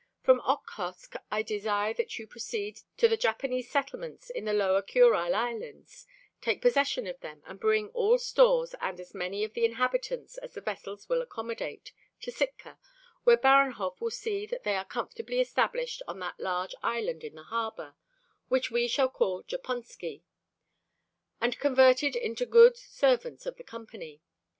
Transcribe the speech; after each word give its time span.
From 0.23 0.41
Okhotsk 0.45 1.15
I 1.29 1.43
desire 1.43 1.93
that 1.93 2.17
you 2.17 2.25
proceed 2.25 2.79
to 2.97 3.07
the 3.07 3.15
Japanese 3.15 3.69
settlements 3.69 4.31
in 4.31 4.45
the 4.45 4.51
lower 4.51 4.81
Kurile 4.81 5.35
Islands, 5.35 6.07
take 6.41 6.59
possession 6.59 7.05
of 7.05 7.19
them 7.19 7.43
and 7.45 7.59
bring 7.59 7.89
all 7.89 8.17
stores 8.17 8.73
and 8.81 8.99
as 8.99 9.13
many 9.13 9.43
of 9.43 9.53
the 9.53 9.63
inhabitants 9.63 10.39
as 10.39 10.55
the 10.55 10.59
vessels 10.61 11.07
will 11.07 11.21
accommodate, 11.21 11.91
to 12.21 12.31
Sitka, 12.31 12.79
where 13.25 13.37
Baranhov 13.37 14.01
will 14.01 14.09
see 14.09 14.47
that 14.47 14.63
they 14.63 14.75
are 14.75 14.85
comfortably 14.85 15.39
established 15.39 16.01
on 16.07 16.17
that 16.17 16.39
large 16.39 16.73
island 16.81 17.23
in 17.23 17.35
the 17.35 17.43
harbor 17.43 17.93
which 18.47 18.71
we 18.71 18.87
shall 18.87 19.07
call 19.07 19.43
Japonsky 19.43 20.23
and 21.39 21.59
converted 21.59 22.15
into 22.15 22.47
good 22.47 22.75
servants 22.75 23.45
of 23.45 23.55
the 23.55 23.63
Company. 23.63 24.19